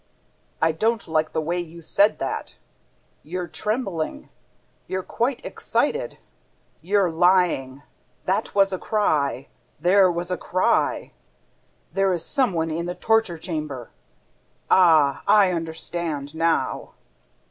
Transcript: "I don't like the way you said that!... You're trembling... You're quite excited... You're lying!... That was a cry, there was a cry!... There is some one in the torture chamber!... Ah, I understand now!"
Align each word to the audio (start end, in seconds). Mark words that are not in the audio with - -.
"I 0.63 0.71
don't 0.71 1.07
like 1.07 1.31
the 1.31 1.39
way 1.41 1.59
you 1.59 1.83
said 1.83 2.17
that!... 2.17 2.55
You're 3.21 3.47
trembling... 3.47 4.29
You're 4.87 5.03
quite 5.03 5.45
excited... 5.45 6.17
You're 6.81 7.11
lying!... 7.11 7.83
That 8.25 8.55
was 8.55 8.73
a 8.73 8.79
cry, 8.79 9.49
there 9.79 10.11
was 10.11 10.31
a 10.31 10.37
cry!... 10.37 11.11
There 11.93 12.11
is 12.13 12.25
some 12.25 12.53
one 12.53 12.71
in 12.71 12.87
the 12.87 12.95
torture 12.95 13.37
chamber!... 13.37 13.91
Ah, 14.71 15.21
I 15.27 15.51
understand 15.51 16.33
now!" 16.33 16.93